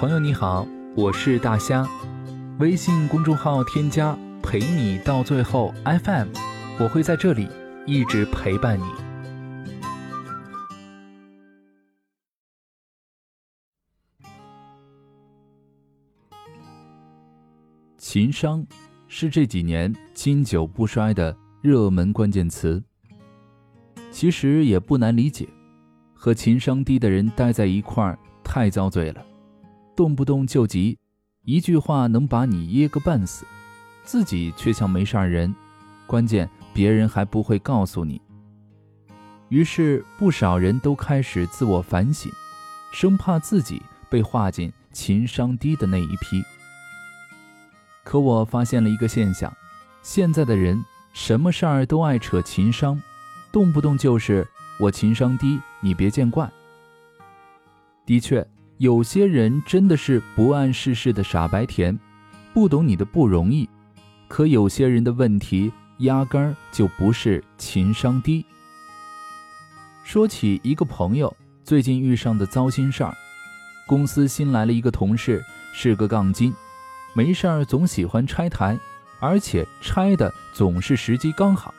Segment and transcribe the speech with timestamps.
[0.00, 1.86] 朋友你好，我是大虾，
[2.58, 6.28] 微信公众号添加陪你到最后 FM，
[6.78, 7.46] 我会在这里
[7.86, 8.84] 一直陪伴你。
[17.98, 18.66] 情商
[19.06, 22.82] 是这几年经久不衰的热门关键词。
[24.10, 25.46] 其实也不难理解，
[26.14, 29.22] 和情商低的人待在一块儿太遭罪了，
[29.96, 30.98] 动不动就急，
[31.44, 33.44] 一句话能把你噎个半死，
[34.04, 35.54] 自己却像没事儿人，
[36.06, 38.20] 关键别人还不会告诉你。
[39.48, 42.30] 于是不少人都开始自我反省，
[42.92, 46.42] 生怕自己被划进情商低的那一批。
[48.04, 49.52] 可我发现了一个现象，
[50.02, 50.82] 现在的人
[51.12, 53.00] 什么事儿都爱扯情商。
[53.52, 54.46] 动不动就是
[54.78, 56.48] 我情商低，你别见怪。
[58.06, 58.46] 的确，
[58.80, 61.98] 有些人真的是不谙世事的傻白甜，
[62.54, 63.68] 不懂你的不容易。
[64.26, 68.42] 可有些人的问题压根儿就不是情商低。
[70.02, 73.14] 说起一个朋友最近遇上的糟心事儿，
[73.86, 76.50] 公司新来了一个同事，是个杠精，
[77.12, 78.78] 没事儿总喜欢拆台，
[79.20, 81.74] 而且拆的总是时机刚好。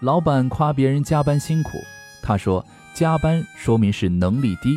[0.00, 1.70] 老板夸别人加班辛苦，
[2.20, 4.76] 他说加班说明是能力低；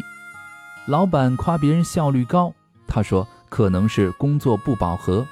[0.86, 2.54] 老板夸别人效率高，
[2.86, 5.26] 他说可能是工作不饱和。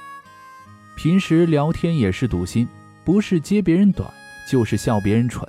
[0.95, 2.65] 平时聊天也是堵心，
[3.03, 4.09] 不是揭别人短，
[4.47, 5.45] 就是笑别人蠢。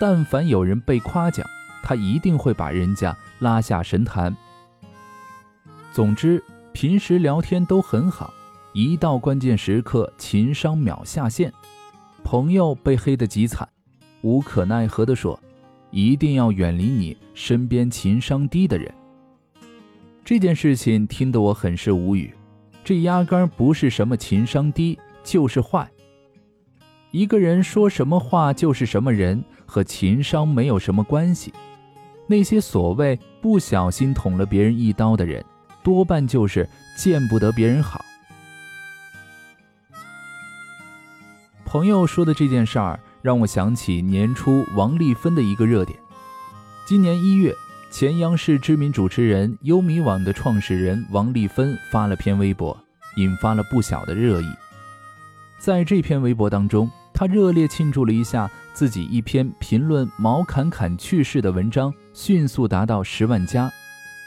[0.00, 1.46] 但凡有人被夸奖，
[1.80, 4.36] 他一定会把人家拉下神坛。
[5.92, 6.42] 总之，
[6.72, 8.32] 平时聊天都很好，
[8.72, 11.52] 一到关键时刻，情商秒下线。
[12.24, 13.68] 朋友被黑得极惨，
[14.22, 15.38] 无可奈何地说
[15.90, 18.92] ：“一定要远离你身边情商低的人。”
[20.30, 22.32] 这件事情听得我很是无语，
[22.84, 25.90] 这压根儿不是什么情商低，就是坏。
[27.10, 31.52] 一个人说什么话就是什么人，和情商没有什么关系。
[32.28, 35.44] 那些所谓不小心捅了别人一刀的人，
[35.82, 38.00] 多半就是见不得别人好。
[41.64, 45.98] 朋友说的这件事儿，让我想起年初王丽芬的一个热点。
[46.86, 47.52] 今年一月，
[47.90, 52.76] 前央视知名主持人优米网的创始人王丽芬发了篇微博，
[53.16, 54.46] 引发了不小的热议。
[55.58, 63.68] 在这篇微博当中，她热烈庆祝了一下自己一篇评论毛侃侃去世的文章迅速达到十万加，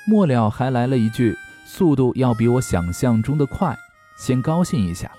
[0.06, 1.34] 末了还来了一句
[1.66, 3.74] ：“速度要比我想象中的快，
[4.18, 5.10] 先高兴一下。”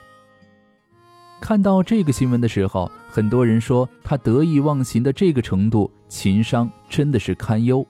[1.40, 7.86] 看到这个新闻的时候，很多人说他得意忘形的这个程度，情商真的是堪忧。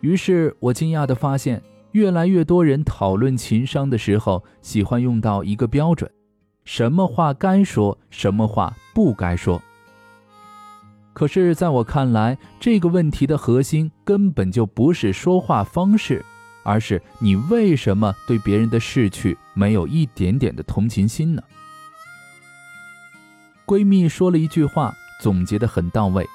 [0.00, 1.62] 于是我惊讶地发现，
[1.92, 6.10] 越来越多人讨论情商的时候，喜欢用到一个标准：
[6.64, 9.60] 什么话该说，什么话不该说。
[11.12, 16.22] 可是，在我看来，这个问题的核心根本就不是说话方式，
[16.62, 21.42] 而是你为什么对别人的逝去没有一点点的同情心呢？
[23.64, 26.28] 闺蜜说了一句话，总结得很到位。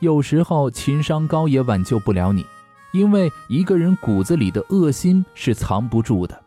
[0.00, 2.44] 有时候情商高也挽救不了你，
[2.94, 6.40] 因为一个人骨子里的恶心是藏不住的。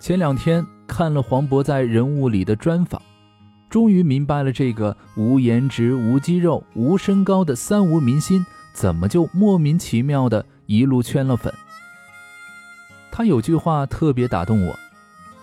[0.00, 3.00] 前两天看了黄渤在《人物》里的专访，
[3.68, 11.52] 终于明白了这个无颜值、无肌肉、无身高的三无明星，怎么就莫名其妙的一路圈了粉。
[13.12, 14.74] 他有句话特别打动我，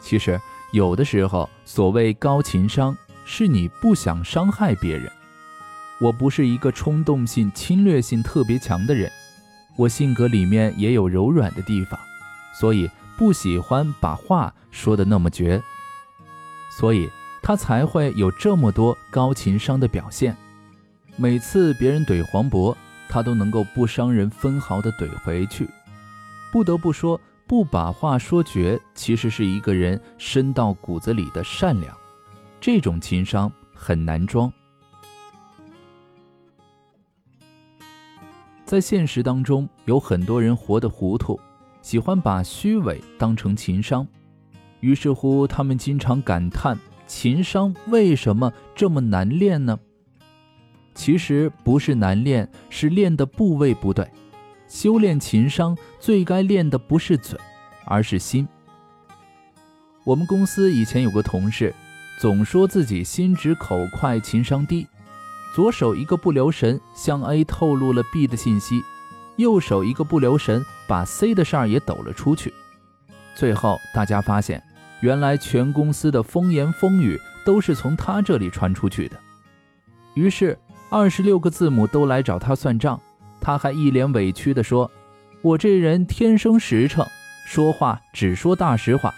[0.01, 0.39] 其实。
[0.71, 5.11] 有的时候，所谓高情商，是你不想伤害别人。
[6.03, 9.09] 我不是一个冲动性、侵略性特别强的人，
[9.78, 11.97] 我性格里面也有柔软的地方，
[12.53, 15.64] 所以不喜欢把话说的那么绝。
[16.78, 17.09] 所以
[17.41, 20.36] 他才会有这么多高情商的表现。
[21.16, 22.75] 每次别人怼黄渤，
[23.08, 25.70] 他都能够不伤人分毫的怼回去。
[26.52, 27.20] 不得不说。
[27.46, 31.96] 不把话说绝，其实是一个人深到骨子里的善良。
[32.59, 34.52] 这种情商很难装。
[38.73, 41.40] 在现实当中，有很多人活得糊涂，
[41.84, 44.08] 喜欢把虚伪当成情商，
[44.79, 46.75] 于是乎他们经常感叹：
[47.05, 49.78] 情商为什么这么难练呢？
[50.96, 54.09] 其实不是难练，是练的部位不对。
[54.67, 57.40] 修炼情商最该练的不是嘴，
[57.85, 58.47] 而是心。
[60.03, 61.72] 我们公司以前有个同事，
[62.17, 64.87] 总说自己心直口快，情商低。
[65.53, 68.82] 左手一个不留神向 A 透露了 B 的信息，
[69.38, 72.52] 右手一个不留神把 C 的事儿也抖了出去。
[73.35, 74.64] 最后大家发现，
[75.02, 79.20] 原来全公司的风言风语都是从他这里传出去的。
[80.16, 80.58] 于是
[80.90, 82.99] 二十六个字母都来找他算账，
[83.40, 84.90] 他还一脸委屈地说
[85.44, 87.06] ：“我这人天生实诚，
[87.46, 89.14] 说话只说大实话。”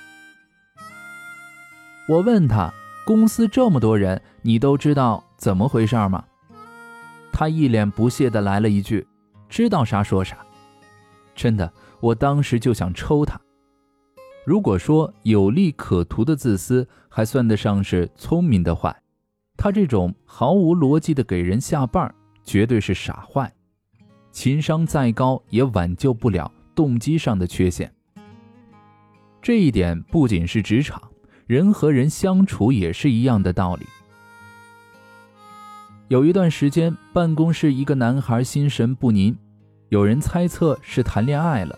[2.10, 2.74] 我问他
[3.06, 6.25] ：“公司这么多人，你都知道？”怎么回事吗？
[7.31, 9.06] 他一脸不屑地来了一句
[9.48, 10.38] ：“知道啥说啥。”
[11.36, 13.40] 真的，我当时就想抽他。
[14.46, 18.96] 如果说有利可图的自私还算得上是聪明的坏，
[19.57, 22.10] 他这种毫无逻辑的给人下绊，
[22.44, 23.54] 绝对是傻坏。
[24.31, 27.94] 情商再高也挽救不了动机上的缺陷。
[29.42, 31.02] 这一点不仅是职场，
[31.47, 33.86] 人和人相处也是一样的道理。
[36.07, 39.36] 有一段时间，办公室一个男孩心神不宁，
[39.89, 41.77] 有人猜测是谈恋爱了，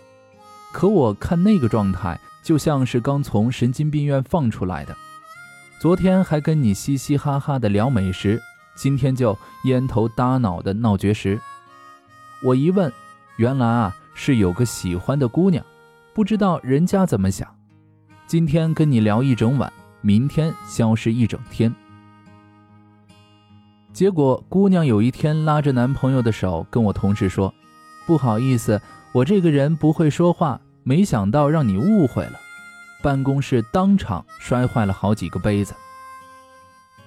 [0.72, 4.96] 可我看那个状态，就像是刚从神经病院放出来的。
[5.78, 8.40] 昨天还跟你嘻嘻哈哈的聊美食，
[8.74, 11.38] 今天就烟头搭脑的闹绝食。
[12.42, 12.90] 我一问，
[13.36, 15.62] 原来啊是有个喜欢的姑娘，
[16.14, 17.57] 不知道人家怎么想。
[18.28, 19.72] 今天跟你聊一整晚，
[20.02, 21.74] 明天消失一整天。
[23.90, 27.54] 结果，姑娘有一天拉着男朋友的手跟我同事说
[28.06, 28.78] ：“不好意思，
[29.12, 32.38] 我这个人不会说话，没想到让你误会了。”
[33.02, 35.72] 办公室当场摔坏了好几个杯子。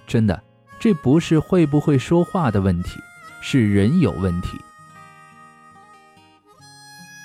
[0.08, 0.42] 真的，
[0.80, 3.00] 这不是会不会说话的问题，
[3.42, 4.58] 是人有问题。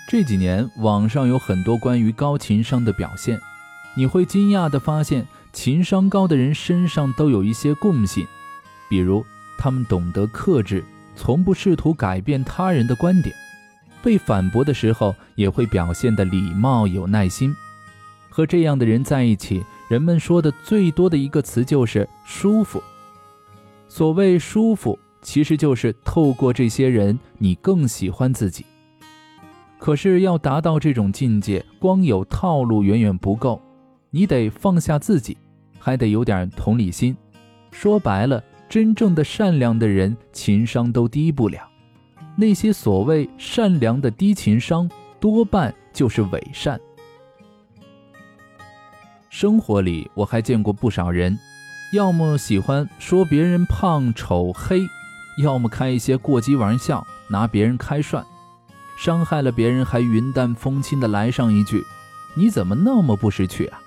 [0.07, 3.41] 这几年网上有很多关于高情商的表现，
[3.97, 8.27] 你会惊讶地发现，情商高的人身上都有一些共性，
[8.89, 9.25] 比如。
[9.59, 10.85] 他们懂得克制，
[11.15, 13.35] 从不试图改变他人的观点，
[14.03, 17.57] 被反驳的时候也会表现的礼貌有耐心。
[18.29, 22.83] 和这样的人在一起，人们说的最多的一个词就是舒服。
[23.89, 28.67] 所谓舒服，其实就是透过这些人，你更喜欢自己。
[29.79, 33.59] 可是要达到这种境界，光有套路远远不够，
[34.11, 35.37] 你得放下自己，
[35.79, 37.17] 还得有点同理心。
[37.71, 38.43] 说白了。
[38.69, 41.61] 真正的善良的人，情商都低不了。
[42.37, 46.79] 那些所谓善良的低情商，多半就是伪善。
[49.31, 51.39] 生活里我还见过不少人，
[51.93, 54.81] 要么喜欢说别人胖丑黑，
[55.45, 58.27] 要么开一些过激玩笑，拿别人开涮，
[58.99, 61.85] 伤害了别人还云淡风轻的来上一句
[62.35, 63.81] ：“你怎么那么不识趣啊？”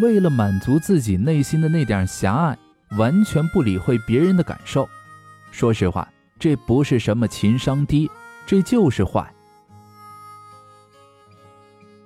[0.00, 2.58] 为了满足自己内心的那点狭隘。
[2.98, 4.88] 完全不理会别人的感受，
[5.50, 6.08] 说实话，
[6.38, 8.08] 这不是什么情商低，
[8.46, 9.34] 这就是坏。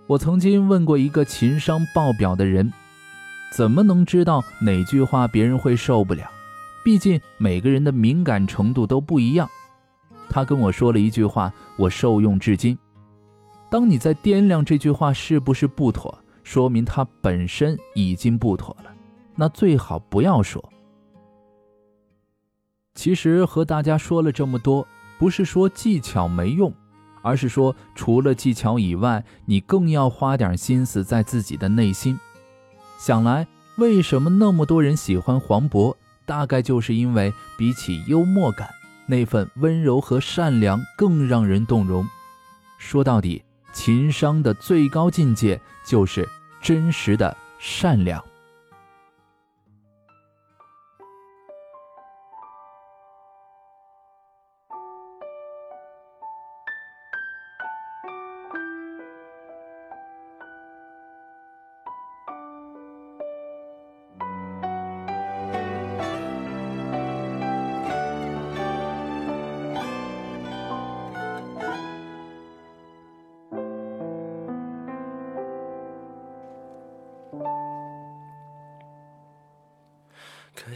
[0.06, 2.73] 我曾经问过一个情商爆表的人，
[3.52, 6.31] 怎么能知道哪句话别人会受不了？
[6.82, 9.46] 毕竟每个人的敏感程度都不一样。
[10.31, 12.79] 他跟我说了一句话，我受用至今。
[13.70, 16.19] 当你在掂量这句话是不是不妥，
[16.50, 18.91] 说明他本身已经不妥了，
[19.37, 20.67] 那最好不要说。
[22.95, 26.73] 其实和大家说了这么多，不是说技巧没用，
[27.20, 32.19] 而是说除了技巧以外，你更要花点心思在自己的内心。
[32.99, 33.46] 想来，
[33.77, 35.94] 为什么那么多人喜欢黄渤？
[36.25, 38.70] 大概就是因为比起幽默感，
[39.05, 42.08] 那份温柔和善良更让人动容。
[42.79, 43.44] 说到底，
[43.75, 46.27] 情商的最高境界就是
[46.60, 48.28] 真实的善良。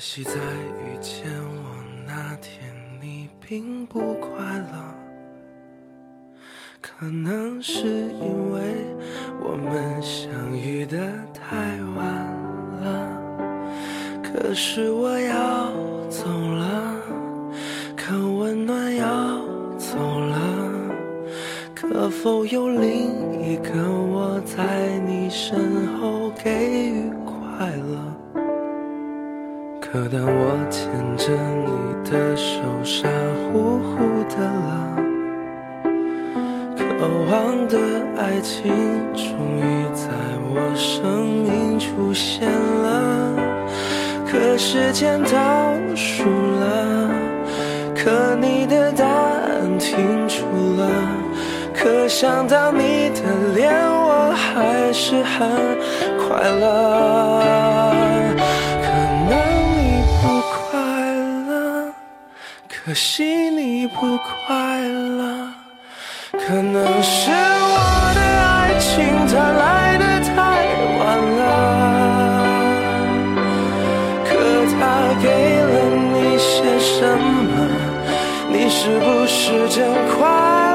[0.03, 4.95] 可惜在遇见我那天，你并不快乐。
[6.81, 8.85] 可能是因为
[9.41, 10.99] 我们相遇的
[11.33, 11.55] 太
[11.95, 12.05] 晚
[12.83, 13.17] 了。
[14.25, 15.71] 可是我要
[16.11, 16.97] 走了，
[17.97, 19.07] 可温暖要
[19.79, 20.73] 走了。
[21.77, 28.12] 可否有另一个我在你身后给予快乐？
[29.93, 31.31] 可当我牵着
[31.67, 33.07] 你的手，傻
[33.53, 34.97] 乎乎的了，
[36.79, 36.83] 渴
[37.31, 37.77] 望的
[38.17, 38.73] 爱情
[39.13, 40.09] 终于在
[40.49, 43.37] 我生命出现了。
[44.27, 47.11] 可时间倒数了，
[47.95, 50.37] 可你的答案停住
[50.79, 50.89] 了，
[51.75, 53.21] 可想到你的
[53.55, 55.51] 脸，我还是很
[56.17, 57.62] 快乐。
[62.93, 65.49] 可惜你不快乐，
[66.33, 68.93] 可能是我的爱情
[69.29, 70.35] 它来的太
[70.99, 71.01] 晚
[71.39, 71.41] 了。
[74.27, 74.31] 可
[74.77, 74.81] 他
[75.23, 75.25] 给
[75.63, 75.75] 了
[76.13, 76.45] 你些
[76.79, 77.51] 什么？
[78.51, 80.72] 你是不是真快乐？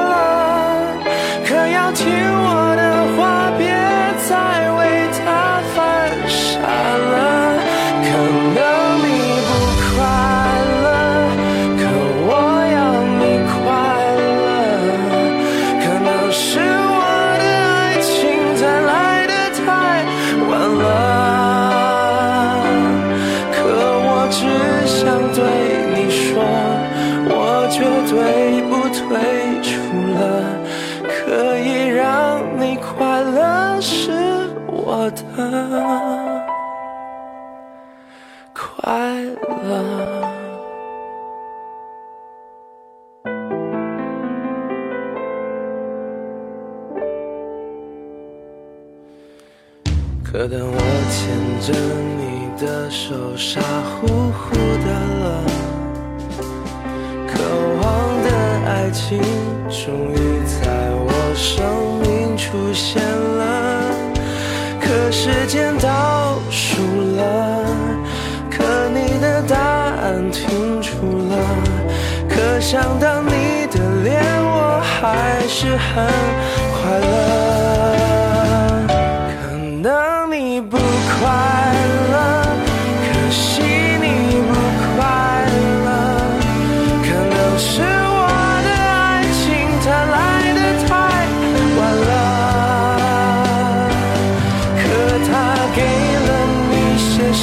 [38.54, 39.22] 快
[39.62, 39.68] 乐。
[50.24, 50.76] 可当我
[51.10, 51.18] 牵
[51.60, 51.66] 着
[52.18, 52.20] 你
[52.60, 54.88] 的手，傻乎乎的
[55.22, 55.26] 了，
[57.26, 57.32] 渴
[57.80, 57.82] 望
[58.22, 58.26] 的
[58.66, 59.06] 爱情
[59.68, 60.60] 终于在
[60.94, 61.56] 我生
[62.02, 62.06] 命
[62.36, 63.42] 出现了，
[65.10, 66.82] 时间倒数
[67.16, 67.64] 了。
[68.50, 70.90] 可你的答案停住
[71.28, 71.36] 了，
[72.28, 76.04] 可想到你的脸，我还是很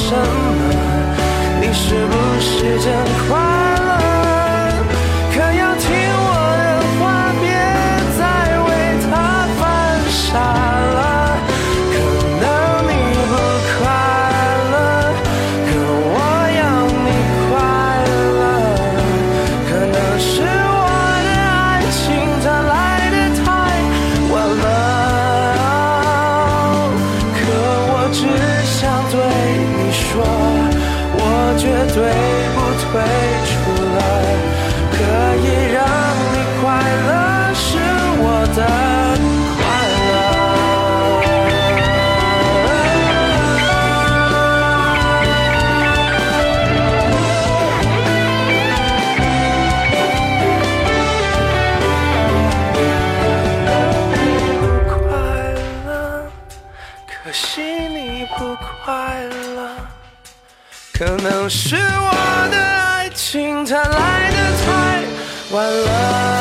[0.08, 0.20] 什么？
[1.60, 2.86] 你是不是真
[3.28, 3.55] 快
[31.96, 32.92] 退不退
[33.48, 33.98] 出了，
[34.92, 34.96] 可
[35.40, 35.48] 以
[60.98, 65.04] 可能是我的爱情它来的太
[65.50, 66.35] 晚了，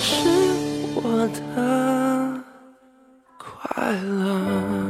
[0.00, 0.28] 是
[0.94, 2.42] 我的
[3.38, 4.85] 快乐。